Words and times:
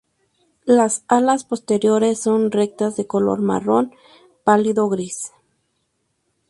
Las 0.65 1.05
alas 1.07 1.43
posteriores 1.43 2.17
son 2.19 2.49
rectas 2.51 2.97
de 2.97 3.05
color 3.05 3.39
marrón 3.39 3.93
pálido-gris. 4.43 5.31